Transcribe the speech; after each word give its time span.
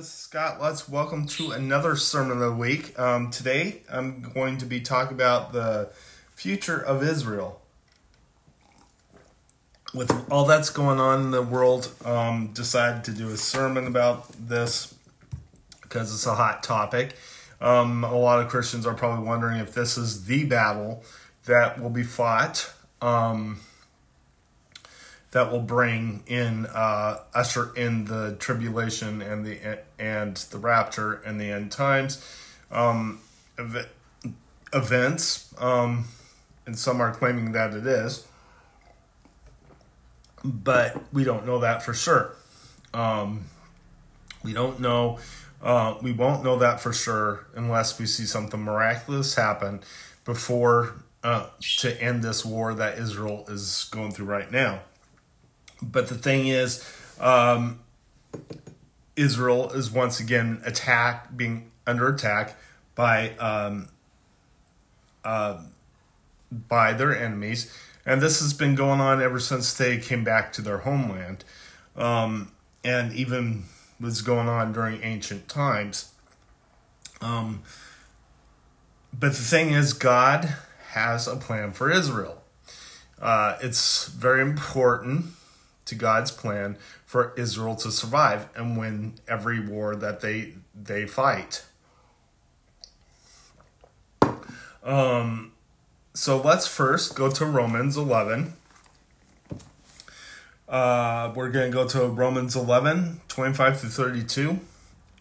this 0.00 0.08
is 0.08 0.14
Scott 0.14 0.58
Lutz. 0.58 0.88
Welcome 0.88 1.26
to 1.26 1.50
another 1.50 1.94
sermon 1.94 2.32
of 2.32 2.38
the 2.38 2.52
week. 2.52 2.98
Um, 2.98 3.30
today, 3.30 3.82
I'm 3.92 4.22
going 4.22 4.56
to 4.56 4.64
be 4.64 4.80
talking 4.80 5.14
about 5.14 5.52
the 5.52 5.90
future 6.34 6.80
of 6.80 7.02
Israel. 7.02 7.60
With 9.92 10.10
all 10.30 10.46
that's 10.46 10.70
going 10.70 10.98
on 11.00 11.20
in 11.20 11.30
the 11.32 11.42
world, 11.42 11.92
um, 12.06 12.46
decided 12.54 13.04
to 13.04 13.10
do 13.10 13.28
a 13.28 13.36
sermon 13.36 13.86
about 13.86 14.32
this 14.32 14.94
because 15.82 16.14
it's 16.14 16.24
a 16.24 16.34
hot 16.34 16.62
topic. 16.62 17.12
Um, 17.60 18.02
a 18.02 18.16
lot 18.16 18.40
of 18.40 18.48
Christians 18.48 18.86
are 18.86 18.94
probably 18.94 19.26
wondering 19.26 19.58
if 19.58 19.74
this 19.74 19.98
is 19.98 20.24
the 20.24 20.44
battle 20.44 21.04
that 21.44 21.78
will 21.78 21.90
be 21.90 22.04
fought. 22.04 22.72
Um, 23.02 23.60
that 25.32 25.52
will 25.52 25.62
bring 25.62 26.22
in 26.26 26.66
uh, 26.66 27.20
usher 27.34 27.72
in 27.76 28.06
the 28.06 28.36
tribulation 28.38 29.22
and 29.22 29.44
the 29.46 29.78
and 29.98 30.36
the 30.36 30.58
rapture 30.58 31.14
and 31.24 31.40
the 31.40 31.50
end 31.50 31.70
times 31.70 32.24
um, 32.70 33.20
ev- 33.58 33.88
events 34.72 35.54
um, 35.58 36.06
and 36.66 36.78
some 36.78 37.00
are 37.00 37.12
claiming 37.12 37.52
that 37.52 37.74
it 37.74 37.86
is. 37.86 38.26
But 40.42 41.02
we 41.12 41.22
don't 41.22 41.46
know 41.46 41.58
that 41.60 41.82
for 41.82 41.92
sure. 41.92 42.34
Um, 42.94 43.44
we 44.42 44.52
don't 44.52 44.80
know 44.80 45.18
uh, 45.62 45.96
we 46.02 46.12
won't 46.12 46.42
know 46.42 46.58
that 46.58 46.80
for 46.80 46.92
sure 46.92 47.46
unless 47.54 47.98
we 47.98 48.06
see 48.06 48.24
something 48.24 48.60
miraculous 48.60 49.34
happen 49.34 49.80
before 50.24 50.94
uh, 51.22 51.48
to 51.60 52.02
end 52.02 52.22
this 52.22 52.44
war 52.44 52.72
that 52.74 52.98
Israel 52.98 53.44
is 53.48 53.86
going 53.90 54.10
through 54.10 54.26
right 54.26 54.50
now 54.50 54.80
but 55.82 56.08
the 56.08 56.14
thing 56.14 56.46
is, 56.46 56.84
um, 57.18 57.80
Israel 59.16 59.70
is 59.70 59.90
once 59.90 60.20
again 60.20 60.62
attacked, 60.64 61.36
being 61.36 61.70
under 61.86 62.08
attack 62.08 62.56
by 62.94 63.30
um, 63.36 63.88
uh, 65.24 65.60
by 66.50 66.92
their 66.92 67.16
enemies, 67.16 67.74
and 68.06 68.20
this 68.20 68.40
has 68.40 68.52
been 68.52 68.74
going 68.74 69.00
on 69.00 69.20
ever 69.20 69.38
since 69.38 69.74
they 69.74 69.98
came 69.98 70.24
back 70.24 70.52
to 70.54 70.62
their 70.62 70.78
homeland, 70.78 71.44
um, 71.96 72.52
and 72.84 73.12
even 73.12 73.64
was 74.00 74.22
going 74.22 74.48
on 74.48 74.72
during 74.72 75.02
ancient 75.02 75.48
times. 75.48 76.12
Um, 77.20 77.62
but 79.12 79.32
the 79.32 79.42
thing 79.42 79.70
is, 79.70 79.92
God 79.92 80.56
has 80.92 81.28
a 81.28 81.36
plan 81.36 81.72
for 81.72 81.90
Israel. 81.90 82.42
Uh, 83.20 83.58
it's 83.60 84.06
very 84.06 84.40
important 84.40 85.26
to 85.90 85.94
God's 85.94 86.30
plan 86.30 86.76
for 87.04 87.34
Israel 87.36 87.76
to 87.76 87.90
survive 87.90 88.48
and 88.56 88.78
win 88.78 89.14
every 89.28 89.60
war 89.60 89.94
that 89.94 90.20
they 90.20 90.54
they 90.74 91.06
fight. 91.06 91.64
Um, 94.82 95.52
so 96.14 96.40
let's 96.40 96.66
first 96.66 97.14
go 97.14 97.30
to 97.30 97.44
Romans 97.44 97.96
11. 97.96 98.54
Uh, 100.68 101.32
we're 101.34 101.50
going 101.50 101.70
to 101.70 101.76
go 101.76 101.86
to 101.86 102.06
Romans 102.06 102.54
11, 102.54 103.20
25 103.28 103.80
to 103.80 103.86
32, 103.88 104.60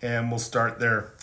and 0.02 0.30
we'll 0.30 0.40
start 0.40 0.80
there. 0.80 1.14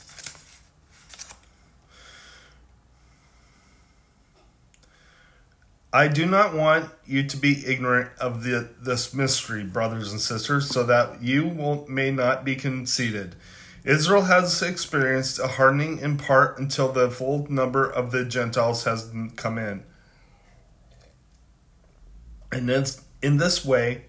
I 5.97 6.09
do 6.09 6.27
not 6.27 6.53
want 6.53 6.91
you 7.07 7.23
to 7.23 7.39
be 7.39 7.67
ignorant 7.67 8.11
of 8.21 8.43
the, 8.45 8.69
this 8.79 9.15
mystery, 9.15 9.65
brothers 9.65 10.13
and 10.13 10.21
sisters, 10.21 10.69
so 10.69 10.85
that 10.85 11.23
you 11.23 11.49
will, 11.49 11.87
may 11.89 12.11
not 12.11 12.45
be 12.45 12.55
conceited. 12.55 13.35
Israel 13.83 14.25
has 14.25 14.61
experienced 14.61 15.39
a 15.39 15.47
hardening 15.47 15.99
in 15.99 16.19
part 16.19 16.59
until 16.59 16.93
the 16.93 17.11
full 17.11 17.51
number 17.51 17.89
of 17.89 18.11
the 18.11 18.27
Gentiles 18.27 18.85
has 18.85 19.11
come 19.37 19.57
in. 19.57 19.85
And 22.53 22.69
in 23.23 23.39
this 23.39 23.65
way, 23.65 24.03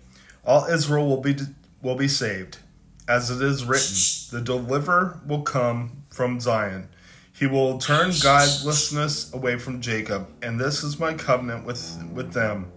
all 0.43 0.65
Israel 0.65 1.07
will 1.07 1.21
be 1.21 1.37
will 1.81 1.95
be 1.95 2.09
saved, 2.09 2.57
as 3.07 3.31
it 3.31 3.41
is 3.41 3.63
written, 3.63 3.95
"The 4.31 4.43
deliverer 4.43 5.21
will 5.25 5.43
come 5.43 6.03
from 6.09 6.41
Zion." 6.41 6.89
He 7.37 7.45
will 7.45 7.77
turn 7.77 8.13
godlessness 8.23 9.31
away 9.31 9.57
from 9.57 9.79
Jacob, 9.79 10.27
and 10.41 10.59
this 10.59 10.83
is 10.83 10.99
my 10.99 11.13
covenant 11.13 11.65
with, 11.65 12.03
with 12.11 12.33
them, 12.33 12.71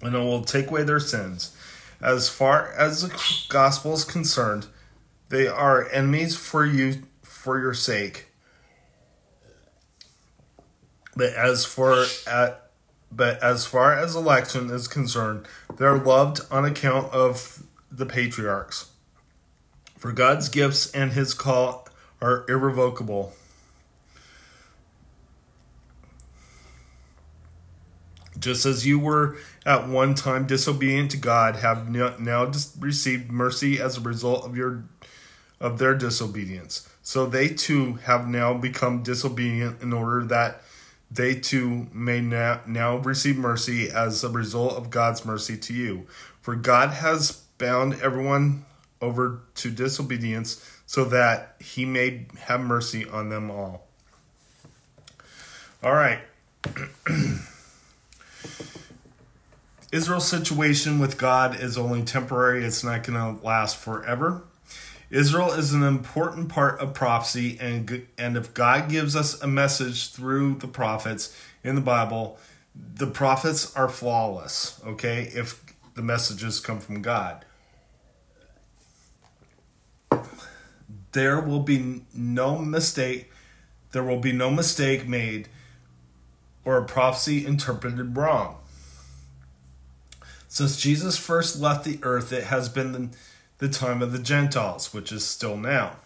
and 0.00 0.16
I 0.16 0.20
will 0.20 0.44
take 0.44 0.68
away 0.68 0.82
their 0.82 1.00
sins. 1.00 1.54
As 2.00 2.30
far 2.30 2.72
as 2.72 3.02
the 3.02 3.46
gospel 3.50 3.92
is 3.92 4.04
concerned, 4.04 4.66
they 5.28 5.46
are 5.46 5.90
enemies 5.90 6.36
for 6.36 6.64
you 6.64 7.02
for 7.22 7.60
your 7.60 7.74
sake. 7.74 8.28
But 11.14 11.34
as 11.34 11.64
for 11.64 12.06
at 12.26 12.62
but 13.12 13.42
as 13.42 13.64
far 13.64 13.92
as 13.92 14.16
election 14.16 14.68
is 14.70 14.88
concerned, 14.88 15.46
they 15.76 15.84
are 15.84 15.98
loved 15.98 16.40
on 16.50 16.64
account 16.64 17.12
of 17.12 17.62
the 17.90 18.04
patriarchs. 18.04 18.90
For 19.96 20.12
God's 20.12 20.48
gifts 20.48 20.90
and 20.90 21.12
his 21.12 21.32
call 21.32 21.88
are 22.20 22.44
irrevocable. 22.48 23.32
Just 28.38 28.66
as 28.66 28.86
you 28.86 28.98
were 28.98 29.36
at 29.64 29.88
one 29.88 30.14
time 30.14 30.46
disobedient 30.46 31.10
to 31.12 31.16
God, 31.16 31.56
have 31.56 31.88
now 31.88 32.52
received 32.78 33.30
mercy 33.30 33.80
as 33.80 33.96
a 33.96 34.00
result 34.00 34.44
of 34.44 34.56
your 34.56 34.84
of 35.60 35.78
their 35.78 35.94
disobedience. 35.94 36.88
So 37.02 37.26
they 37.26 37.48
too 37.48 37.94
have 38.04 38.28
now 38.28 38.54
become 38.54 39.02
disobedient 39.02 39.80
in 39.80 39.92
order 39.92 40.24
that 40.26 40.62
they 41.10 41.34
too 41.36 41.86
may 41.92 42.20
now, 42.20 42.60
now 42.66 42.96
receive 42.96 43.36
mercy 43.36 43.88
as 43.88 44.24
a 44.24 44.28
result 44.28 44.74
of 44.74 44.90
God's 44.90 45.24
mercy 45.24 45.56
to 45.56 45.72
you. 45.72 46.06
For 46.40 46.56
God 46.56 46.90
has 46.90 47.42
bound 47.58 47.94
everyone 48.02 48.64
over 49.00 49.40
to 49.54 49.70
disobedience 49.70 50.68
so 50.84 51.04
that 51.04 51.56
he 51.60 51.84
may 51.84 52.26
have 52.40 52.60
mercy 52.60 53.08
on 53.08 53.28
them 53.28 53.50
all. 53.50 53.86
All 55.82 55.94
right. 55.94 56.20
Israel's 59.92 60.28
situation 60.28 60.98
with 60.98 61.16
God 61.16 61.58
is 61.58 61.78
only 61.78 62.02
temporary, 62.02 62.64
it's 62.64 62.82
not 62.82 63.04
going 63.04 63.38
to 63.38 63.44
last 63.44 63.76
forever. 63.76 64.42
Israel 65.08 65.52
is 65.52 65.72
an 65.72 65.84
important 65.84 66.48
part 66.48 66.80
of 66.80 66.92
prophecy, 66.92 67.56
and, 67.60 68.06
and 68.18 68.36
if 68.36 68.52
God 68.52 68.88
gives 68.90 69.14
us 69.14 69.40
a 69.40 69.46
message 69.46 70.12
through 70.12 70.56
the 70.56 70.66
prophets 70.66 71.36
in 71.62 71.76
the 71.76 71.80
Bible, 71.80 72.38
the 72.74 73.06
prophets 73.06 73.74
are 73.76 73.88
flawless, 73.88 74.80
okay, 74.84 75.30
if 75.34 75.62
the 75.94 76.02
messages 76.02 76.60
come 76.60 76.80
from 76.80 77.02
God. 77.02 77.44
There 81.12 81.40
will 81.40 81.60
be 81.60 82.02
no 82.12 82.58
mistake, 82.58 83.30
there 83.92 84.02
will 84.02 84.20
be 84.20 84.32
no 84.32 84.50
mistake 84.50 85.06
made 85.08 85.48
or 86.66 86.76
a 86.76 86.84
prophecy 86.84 87.46
interpreted 87.46 88.16
wrong. 88.16 88.58
Since 90.48 90.76
Jesus 90.76 91.16
first 91.16 91.60
left 91.60 91.84
the 91.84 92.00
earth, 92.02 92.32
it 92.32 92.44
has 92.44 92.68
been 92.68 92.92
the, 92.92 93.08
the 93.58 93.68
time 93.68 94.02
of 94.02 94.10
the 94.12 94.18
Gentiles, 94.18 94.92
which 94.92 95.12
is 95.12 95.24
still 95.24 95.56
now. 95.56 95.96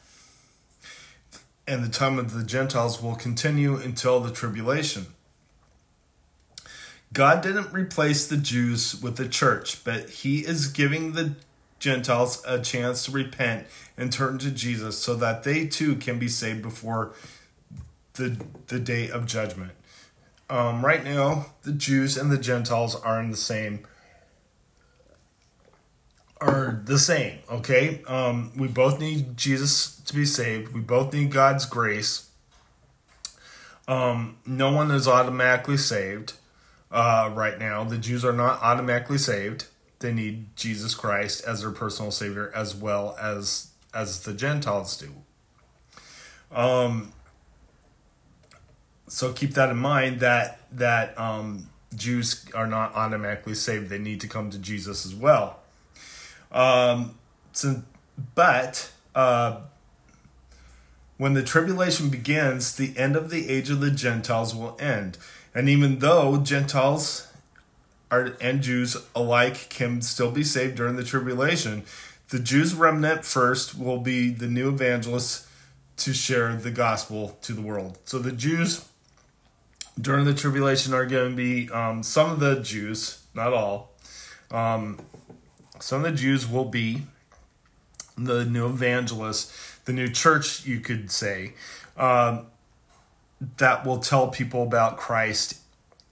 And 1.67 1.83
the 1.83 1.89
time 1.89 2.19
of 2.19 2.35
the 2.35 2.45
Gentiles 2.45 3.03
will 3.03 3.15
continue 3.15 3.77
until 3.77 4.21
the 4.21 4.31
tribulation. 4.31 5.07
God 7.13 7.43
didn't 7.43 7.73
replace 7.73 8.27
the 8.27 8.37
Jews 8.37 9.01
with 9.01 9.17
the 9.17 9.29
church, 9.29 9.83
but 9.83 10.11
He 10.11 10.41
is 10.41 10.69
giving 10.69 11.13
the 11.13 11.37
Gentiles 11.79 12.43
a 12.47 12.61
chance 12.61 13.07
to 13.07 13.13
repent 13.13 13.67
and 13.97 14.13
turn 14.13 14.37
to 14.39 14.51
Jesus 14.51 14.99
so 14.99 15.15
that 15.15 15.43
they 15.43 15.67
too 15.67 15.97
can 15.97 16.19
be 16.19 16.29
saved 16.29 16.61
before 16.61 17.13
the, 18.15 18.37
the 18.67 18.79
day 18.79 19.09
of 19.09 19.25
judgment. 19.25 19.73
Um, 20.51 20.85
right 20.85 21.03
now, 21.03 21.47
the 21.63 21.73
Jews 21.73 22.17
and 22.17 22.31
the 22.31 22.37
Gentiles 22.37 22.97
are 22.97 23.21
in 23.21 23.31
the 23.31 23.37
same 23.37 23.87
are 26.41 26.81
the 26.87 26.99
same, 26.99 27.39
okay? 27.51 28.03
Um, 28.07 28.53
we 28.57 28.67
both 28.67 28.99
need 28.99 29.37
Jesus 29.37 30.01
to 30.07 30.15
be 30.15 30.25
saved. 30.25 30.73
We 30.73 30.81
both 30.81 31.13
need 31.13 31.31
God's 31.31 31.67
grace. 31.67 32.31
Um, 33.87 34.39
no 34.47 34.73
one 34.73 34.91
is 34.91 35.07
automatically 35.07 35.77
saved 35.77 36.35
uh, 36.91 37.31
right 37.33 37.59
now. 37.59 37.85
The 37.85 37.99
Jews 37.99 38.25
are 38.25 38.33
not 38.33 38.61
automatically 38.63 39.19
saved. 39.19 39.67
They 39.99 40.13
need 40.13 40.57
Jesus 40.57 40.95
Christ 40.95 41.45
as 41.47 41.61
their 41.61 41.71
personal 41.71 42.11
savior 42.11 42.51
as 42.55 42.75
well 42.75 43.17
as 43.21 43.69
as 43.93 44.23
the 44.23 44.33
Gentiles 44.33 44.97
do. 44.97 45.11
Um, 46.57 47.13
so 49.11 49.33
keep 49.33 49.55
that 49.55 49.71
in 49.71 49.77
mind 49.77 50.21
that 50.21 50.61
that 50.73 51.19
um, 51.19 51.69
Jews 51.95 52.47
are 52.55 52.67
not 52.67 52.95
automatically 52.95 53.55
saved. 53.55 53.91
They 53.91 53.99
need 53.99 54.21
to 54.21 54.29
come 54.29 54.51
to 54.51 54.59
Jesus 54.59 55.05
as 55.05 55.15
well. 55.15 55.59
Um, 56.53 57.19
so, 57.53 57.83
but 58.35 58.91
uh, 59.15 59.61
when 61.17 61.35
the 61.35 61.43
tribulation 61.43 62.09
begins, 62.09 62.77
the 62.77 62.97
end 62.97 63.17
of 63.17 63.31
the 63.31 63.49
age 63.49 63.69
of 63.69 63.81
the 63.81 63.91
Gentiles 63.91 64.55
will 64.55 64.77
end. 64.81 65.19
And 65.55 65.69
even 65.69 65.99
though 65.99 66.39
Gentiles 66.39 67.33
are, 68.11 68.37
and 68.41 68.63
Jews 68.63 68.97
alike 69.15 69.69
can 69.71 70.03
still 70.03 70.31
be 70.31 70.45
saved 70.45 70.77
during 70.77 70.95
the 70.95 71.05
tribulation, 71.05 71.83
the 72.29 72.39
Jews 72.39 72.75
remnant 72.75 73.25
first 73.25 73.77
will 73.77 73.99
be 73.99 74.31
the 74.31 74.47
new 74.47 74.69
evangelists 74.69 75.49
to 75.97 76.15
share 76.15 76.55
the 76.55 76.71
gospel 76.71 77.37
to 77.43 77.53
the 77.53 77.61
world. 77.61 77.99
So 78.05 78.21
the 78.21 78.33
Jews 78.33 78.89
during 80.01 80.25
the 80.25 80.35
tribulation 80.35 80.95
are 80.95 81.07
going 81.07 81.31
to 81.31 81.37
be 81.37 81.71
um, 81.71 82.03
some 82.03 82.31
of 82.31 82.41
the 82.41 82.61
Jews, 82.61 83.23
not 83.35 83.53
all. 83.53 83.93
Um, 84.51 85.01
some 85.81 86.05
of 86.05 86.13
the 86.13 86.17
Jews 86.17 86.49
will 86.49 86.65
be 86.65 87.03
the 88.17 88.45
new 88.45 88.67
evangelists, 88.67 89.79
the 89.85 89.93
new 89.93 90.09
church, 90.09 90.67
you 90.67 90.81
could 90.81 91.11
say, 91.11 91.55
um, 91.97 92.47
that 93.57 93.87
will 93.87 93.99
tell 93.99 94.29
people 94.29 94.63
about 94.63 94.97
Christ 94.99 95.59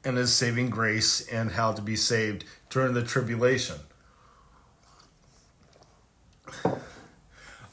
and 0.05 0.17
his 0.17 0.33
saving 0.33 0.71
grace 0.71 1.27
and 1.29 1.53
how 1.53 1.73
to 1.73 1.83
be 1.83 1.97
saved 1.97 2.45
during 2.71 2.95
the 2.95 3.03
tribulation. 3.03 3.77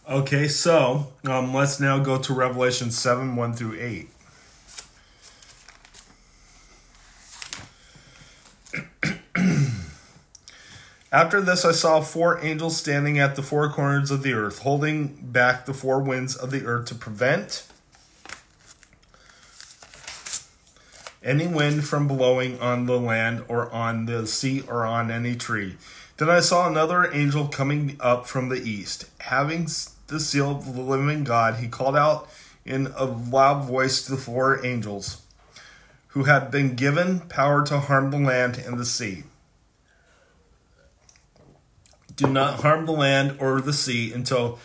Okay, 0.08 0.48
so 0.48 1.14
um, 1.24 1.54
let's 1.54 1.80
now 1.80 1.98
go 1.98 2.20
to 2.20 2.34
Revelation 2.34 2.92
7 2.92 3.36
1 3.36 3.54
through 3.54 3.80
8. 3.80 4.10
After 11.16 11.40
this, 11.40 11.64
I 11.64 11.72
saw 11.72 12.02
four 12.02 12.44
angels 12.44 12.76
standing 12.76 13.20
at 13.20 13.38
the 13.38 13.42
four 13.42 13.70
corners 13.70 14.12
of 14.12 14.22
the 14.22 14.34
earth, 14.34 14.60
holding 14.60 15.16
back 15.22 15.66
the 15.66 15.74
four 15.74 16.02
winds 16.02 16.36
of 16.36 16.52
the 16.52 16.66
earth 16.66 16.88
to 16.88 16.96
prevent 16.96 17.66
any 21.24 21.48
wind 21.48 21.88
from 21.88 22.10
blowing 22.10 22.60
on 22.60 22.86
the 22.86 23.00
land 23.00 23.46
or 23.48 23.72
on 23.72 24.08
the 24.08 24.28
sea 24.28 24.64
or 24.68 24.86
on 24.86 25.10
any 25.10 25.38
tree. 25.38 25.78
Then 26.18 26.30
I 26.30 26.42
saw 26.42 26.68
another 26.68 27.10
angel 27.14 27.48
coming 27.48 27.96
up 28.02 28.28
from 28.28 28.50
the 28.50 28.62
east. 28.62 29.06
Having 29.20 29.70
the 30.08 30.20
seal 30.20 30.52
of 30.52 30.76
the 30.76 30.82
living 30.82 31.24
God, 31.24 31.62
he 31.62 31.70
called 31.70 31.96
out 31.96 32.28
in 32.66 32.88
a 32.88 33.06
loud 33.06 33.64
voice 33.64 34.04
to 34.04 34.12
the 34.12 34.22
four 34.22 34.66
angels 34.66 35.22
who 36.08 36.26
had 36.26 36.52
been 36.52 36.76
given 36.76 37.22
power 37.22 37.66
to 37.68 37.80
harm 37.80 38.12
the 38.12 38.20
land 38.20 38.58
and 38.58 38.78
the 38.78 38.84
sea 38.84 39.24
do 42.16 42.28
not 42.28 42.62
harm 42.62 42.86
the 42.86 42.92
land 42.92 43.38
or 43.40 43.62
the 43.62 43.74
sea 43.74 44.14
until 44.14 44.60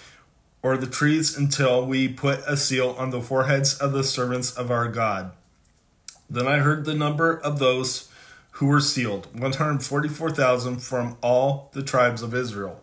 or 0.62 0.76
the 0.76 0.86
trees 0.86 1.36
until 1.36 1.86
we 1.86 2.06
put 2.06 2.40
a 2.40 2.56
seal 2.56 2.94
on 2.98 3.10
the 3.10 3.22
foreheads 3.22 3.78
of 3.78 3.92
the 3.92 4.04
servants 4.04 4.52
of 4.52 4.70
our 4.70 4.88
God. 4.88 5.32
Then 6.28 6.46
I 6.46 6.58
heard 6.58 6.84
the 6.84 6.94
number 6.94 7.38
of 7.38 7.58
those 7.58 8.08
who 8.52 8.66
were 8.66 8.80
sealed 8.80 9.26
144,000 9.32 10.78
from 10.80 11.16
all 11.22 11.70
the 11.72 11.82
tribes 11.82 12.22
of 12.22 12.34
Israel. 12.34 12.82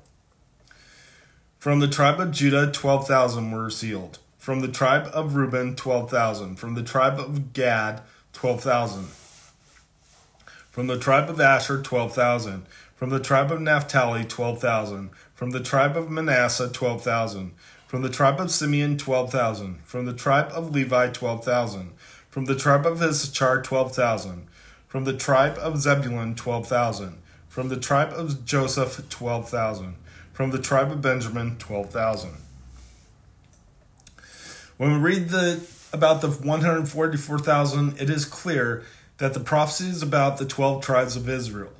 From 1.60 1.80
the 1.80 1.88
tribe 1.88 2.20
of 2.20 2.32
Judah, 2.32 2.72
12,000 2.72 3.52
were 3.52 3.70
sealed. 3.70 4.20
From 4.38 4.62
the 4.62 4.68
tribe 4.68 5.10
of 5.14 5.36
Reuben, 5.36 5.76
12,000. 5.76 6.56
From 6.56 6.76
the 6.76 6.84
tribe 6.84 7.20
of 7.20 7.54
Gad, 7.54 8.02
12,000. 8.34 9.08
From 10.78 10.86
the 10.86 11.00
tribe 11.00 11.28
of 11.28 11.42
Asher, 11.42 11.82
12,000 11.82 12.68
from 12.96 13.10
the 13.10 13.20
tribe 13.20 13.52
of 13.52 13.60
Naphtali, 13.60 14.24
12,000. 14.24 15.10
From 15.34 15.50
the 15.50 15.60
tribe 15.60 15.98
of 15.98 16.12
Manasseh, 16.12 16.70
12,000. 16.70 17.52
From 17.88 18.04
the 18.04 18.12
tribe 18.12 18.40
of 18.40 18.52
Simeon, 18.52 18.96
12,000. 18.96 19.80
From 19.84 20.06
the 20.06 20.14
tribe 20.14 20.52
of 20.52 20.70
Levi, 20.76 21.10
12,000. 21.10 21.94
From 22.30 22.46
the 22.46 22.54
tribe 22.54 22.86
of 22.86 23.02
Issachar, 23.02 23.64
12,000. 23.64 24.46
From 24.88 25.04
the 25.06 25.18
tribe 25.18 25.58
of 25.58 25.80
Zebulun, 25.80 26.36
12,000. 26.36 27.24
From 27.50 27.70
the 27.70 27.78
tribe 27.78 28.14
of 28.14 28.46
Joseph, 28.46 29.10
12,000. 29.10 29.96
From 30.32 30.52
the 30.52 30.62
tribe 30.62 30.92
of 30.92 31.02
Benjamin, 31.02 31.56
12,000. 31.58 32.38
When 34.78 34.94
we 34.94 35.00
read 35.00 35.30
the 35.30 35.68
about 35.92 36.22
the 36.22 36.30
144,000, 36.30 38.00
it 38.00 38.12
is 38.12 38.26
clear 38.26 38.84
that 39.18 39.34
the 39.34 39.40
prophecy 39.40 39.90
is 39.90 40.04
about 40.04 40.38
the 40.38 40.46
12 40.46 40.84
tribes 40.84 41.16
of 41.16 41.28
Israel 41.28 41.72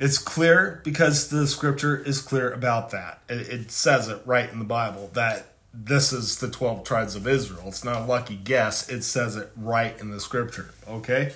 it's 0.00 0.16
clear 0.16 0.80
because 0.82 1.28
the 1.28 1.46
scripture 1.46 1.94
is 1.94 2.22
clear 2.22 2.50
about 2.50 2.90
that. 2.90 3.20
It, 3.28 3.48
it, 3.48 3.70
says 3.70 4.08
it 4.08 4.22
right 4.24 4.50
in 4.50 4.58
the 4.58 4.64
Bible 4.64 5.10
that 5.12 5.52
this 5.74 6.10
is 6.10 6.38
the 6.38 6.50
12 6.50 6.84
tribes 6.84 7.14
of 7.14 7.28
Israel. 7.28 7.64
It's 7.66 7.84
not 7.84 8.02
a 8.02 8.04
lucky 8.06 8.36
guess. 8.36 8.88
It 8.88 9.02
says 9.02 9.36
it 9.36 9.50
right 9.56 9.98
in 10.00 10.10
the 10.10 10.18
scripture. 10.18 10.72
Okay? 10.88 11.34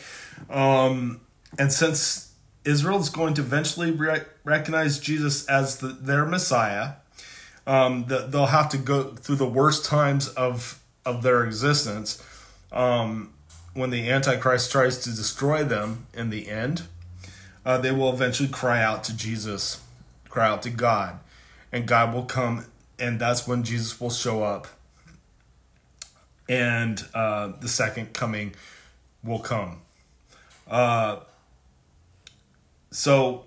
Um, 0.49 1.21
and 1.59 1.71
since 1.71 2.33
Israel 2.65 2.99
is 2.99 3.11
going 3.11 3.35
to 3.35 3.43
eventually 3.43 3.91
re- 3.91 4.23
recognize 4.45 4.99
Jesus 4.99 5.47
as 5.47 5.77
the, 5.77 5.89
their 5.89 6.25
Messiah, 6.25 6.95
um, 7.67 8.07
the, 8.07 8.21
they'll 8.21 8.47
have 8.47 8.71
to 8.71 8.79
go 8.79 9.11
through 9.11 9.37
the 9.37 9.47
worst 9.47 9.85
times 9.85 10.29
of, 10.29 10.83
of 11.05 11.23
their 11.23 11.45
existence 11.45 12.23
um, 12.73 13.34
when 13.75 13.91
the 13.91 14.09
Antichrist 14.09 14.73
tries 14.73 14.99
to 15.01 15.11
destroy 15.11 15.65
them 15.65 16.07
in 16.15 16.31
the 16.31 16.49
end 16.49 16.83
uh, 17.65 17.79
they 17.79 17.91
will 17.91 18.13
eventually 18.13 18.49
cry 18.49 18.83
out 18.83 19.05
to 19.05 19.17
Jesus, 19.17 19.81
cry 20.29 20.49
out 20.49 20.63
to 20.63 20.71
God, 20.71 21.19
and 21.73 21.87
God 21.87 22.15
will 22.15 22.25
come, 22.25 22.67
and 22.99 23.19
that's 23.19 23.49
when 23.49 23.63
Jesus 23.63 24.01
will 24.01 24.11
show 24.11 24.43
up, 24.43 24.67
and 26.49 27.03
uh, 27.15 27.53
the 27.61 27.69
second 27.69 28.13
coming 28.13 28.55
will 29.23 29.39
come. 29.39 29.81
Uh, 30.69 31.21
so 32.91 33.45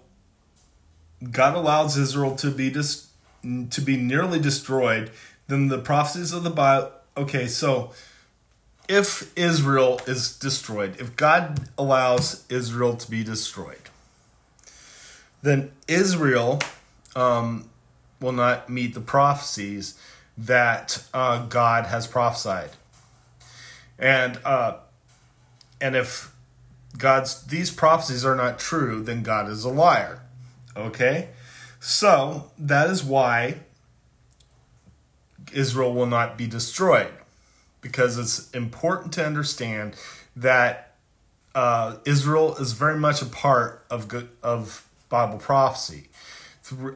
God 1.31 1.55
allows 1.55 1.97
Israel 1.97 2.35
to 2.37 2.49
be 2.49 2.69
dis- 2.69 3.07
to 3.43 3.81
be 3.81 3.97
nearly 3.97 4.39
destroyed. 4.39 5.11
Then 5.47 5.67
the 5.67 5.77
prophecies 5.77 6.33
of 6.33 6.43
the 6.43 6.49
Bible. 6.49 6.91
Okay, 7.15 7.47
so 7.47 7.91
if 8.87 9.37
Israel 9.37 10.01
is 10.07 10.37
destroyed, 10.37 10.99
if 10.99 11.15
God 11.15 11.69
allows 11.77 12.45
Israel 12.49 12.95
to 12.95 13.09
be 13.09 13.23
destroyed, 13.23 13.89
then 15.41 15.71
Israel 15.87 16.59
um, 17.15 17.69
will 18.19 18.31
not 18.31 18.69
meet 18.69 18.93
the 18.93 19.01
prophecies 19.01 19.99
that 20.37 21.03
uh, 21.13 21.45
God 21.45 21.87
has 21.87 22.07
prophesied. 22.07 22.71
And 23.99 24.39
uh, 24.45 24.77
and 25.81 25.95
if 25.95 26.33
God's 26.97 27.43
these 27.43 27.71
prophecies 27.71 28.23
are 28.23 28.35
not 28.35 28.59
true, 28.59 29.01
then 29.01 29.23
God 29.23 29.49
is 29.49 29.63
a 29.63 29.69
liar. 29.69 30.21
Okay? 30.75 31.29
So 31.79 32.51
that 32.57 32.89
is 32.89 33.03
why 33.03 33.59
Israel 35.53 35.93
will 35.93 36.05
not 36.05 36.37
be 36.37 36.47
destroyed. 36.47 37.11
Because 37.87 38.17
it's 38.17 38.51
important 38.51 39.13
to 39.13 39.25
understand 39.25 39.95
that 40.35 40.95
uh, 41.55 41.95
Israel 42.05 42.57
is 42.57 42.73
very 42.73 42.99
much 42.99 43.21
a 43.21 43.25
part 43.25 43.85
of 43.89 44.13
of 44.43 44.85
Bible 45.07 45.37
prophecy. 45.37 46.09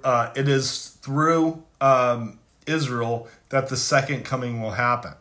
Uh, 0.03 0.33
it 0.35 0.49
is 0.49 0.97
through 1.01 1.63
um, 1.79 2.39
Israel 2.67 3.29
that 3.49 3.69
the 3.69 3.77
second 3.77 4.25
coming 4.25 4.61
will 4.61 4.71
happen. 4.71 5.13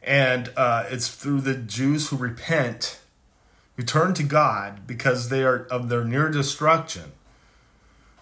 And 0.00 0.52
uh, 0.56 0.84
it's 0.88 1.08
through 1.08 1.40
the 1.40 1.56
Jews 1.56 2.08
who 2.08 2.16
repent, 2.16 3.00
who 3.76 3.82
turn 3.82 4.14
to 4.14 4.22
God 4.22 4.86
because 4.86 5.28
they 5.28 5.42
are 5.42 5.64
of 5.64 5.88
their 5.88 6.04
near 6.04 6.30
destruction, 6.30 7.12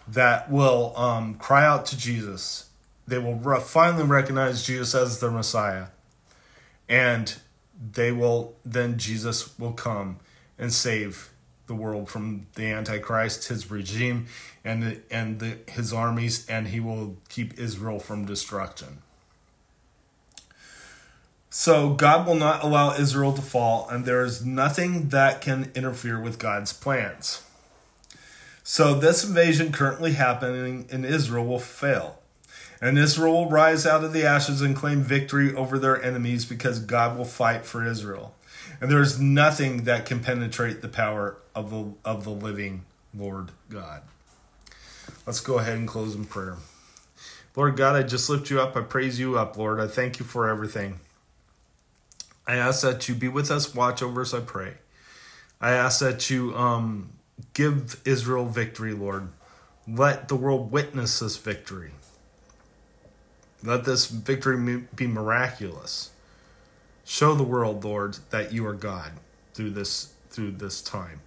that 0.09 0.51
will 0.51 0.97
um, 0.97 1.35
cry 1.35 1.67
out 1.67 1.85
to 1.87 1.99
Jesus. 1.99 2.71
They 3.07 3.19
will 3.19 3.35
re- 3.35 3.61
finally 3.61 4.05
recognize 4.05 4.67
Jesus 4.67 4.95
as 4.95 5.21
their 5.21 5.31
Messiah. 5.31 5.89
And 6.89 7.35
they 7.93 8.13
will, 8.13 8.55
then 8.65 8.99
Jesus 8.99 9.59
will 9.59 9.73
come 9.73 10.19
and 10.59 10.73
save 10.73 11.31
the 11.67 11.75
world 11.75 12.09
from 12.09 12.47
the 12.55 12.65
Antichrist, 12.65 13.49
his 13.49 13.71
regime, 13.71 14.27
and 14.65 14.83
the, 14.83 15.01
and 15.11 15.39
the, 15.39 15.59
his 15.69 15.93
armies, 15.93 16.49
and 16.49 16.69
he 16.69 16.81
will 16.81 17.17
keep 17.29 17.59
Israel 17.59 17.99
from 17.99 18.25
destruction. 18.25 18.99
So 21.51 21.91
God 21.91 22.27
will 22.27 22.35
not 22.35 22.63
allow 22.63 22.95
Israel 22.95 23.33
to 23.33 23.43
fall, 23.43 23.89
and 23.89 24.05
there 24.05 24.25
is 24.25 24.45
nothing 24.45 25.11
that 25.11 25.41
can 25.41 25.71
interfere 25.75 26.21
with 26.21 26.39
God's 26.39 26.73
plans. 26.73 27.43
So 28.63 28.95
this 28.95 29.25
invasion 29.25 29.73
currently 29.73 30.13
happening 30.13 30.87
in 30.91 31.05
Israel 31.05 31.47
will 31.47 31.59
fail. 31.59 32.19
And 32.81 32.99
Israel 32.99 33.33
will 33.33 33.51
rise 33.51 33.87
out 33.87 34.05
of 34.05 34.13
the 34.13 34.25
ashes 34.25 34.61
and 34.63 34.77
claim 34.77 35.03
victory 35.03 35.55
over 35.55 35.79
their 35.79 36.01
enemies 36.03 36.45
because 36.45 36.79
God 36.79 37.19
will 37.19 37.25
fight 37.25 37.65
for 37.65 37.85
Israel 37.85 38.35
and 38.81 38.91
there 38.91 39.01
is 39.01 39.21
nothing 39.21 39.85
that 39.85 40.07
can 40.07 40.21
penetrate 40.21 40.83
the 40.83 40.89
power 40.89 41.37
of 41.55 41.71
the 41.71 41.93
of 42.05 42.25
the 42.25 42.31
living 42.31 42.85
Lord 43.15 43.51
God. 43.69 44.03
Let's 45.27 45.41
go 45.41 45.59
ahead 45.59 45.77
and 45.77 45.89
close 45.89 46.15
in 46.15 46.27
prayer. 46.27 46.57
Lord 47.57 47.77
God, 47.77 47.97
I 47.97 48.03
just 48.03 48.31
lift 48.31 48.51
you 48.51 48.61
up. 48.61 48.77
I 48.77 48.83
praise 48.83 49.19
you 49.19 49.37
up, 49.39 49.57
Lord. 49.57 49.81
I 49.81 49.89
thank 49.89 50.19
you 50.19 50.25
for 50.25 50.49
everything. 50.49 51.01
I 52.47 52.55
ask 52.57 52.83
that 52.83 53.09
you 53.09 53.15
be 53.15 53.29
with 53.29 53.51
us, 53.51 53.75
watch 53.75 54.03
over 54.03 54.23
us, 54.23 54.33
I 54.33 54.41
pray. 54.41 54.75
I 55.61 55.73
ask 55.73 56.01
that 56.01 56.31
you 56.31 56.55
um, 56.55 57.11
give 57.53 58.01
Israel 58.05 58.47
victory, 58.47 58.93
Lord. 58.93 59.29
Let 59.89 60.29
the 60.29 60.37
world 60.37 60.71
witness 60.71 61.19
this 61.19 61.37
victory. 61.37 61.91
Let 63.63 63.85
this 63.85 64.07
victory 64.07 64.85
be 64.95 65.07
miraculous. 65.07 66.11
Show 67.05 67.35
the 67.35 67.43
world, 67.43 67.85
Lord, 67.85 68.19
that 68.31 68.53
you 68.53 68.67
are 68.67 68.75
God 68.75 69.13
through 69.55 69.71
this 69.71 70.13
through 70.31 70.53
this 70.53 70.83
time, 70.83 71.21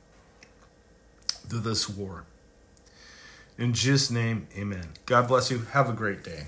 through 1.47 1.59
this 1.59 1.89
war. 1.89 2.23
In 3.57 3.73
Jesus' 3.73 4.09
name, 4.09 4.47
amen. 4.57 4.89
God 5.05 5.27
bless 5.27 5.51
you. 5.51 5.59
Have 5.71 5.89
a 5.89 5.93
great 5.93 6.23
day. 6.23 6.45